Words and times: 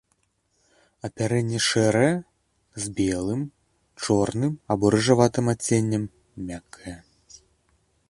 Апярэнне 1.09 1.59
шэрае 1.65 2.09
з 2.85 2.91
белым, 3.01 3.41
чорным 4.03 4.53
або 4.77 4.85
рыжаватым 4.97 5.45
адценнем, 5.57 6.03
мяккае. 6.51 6.97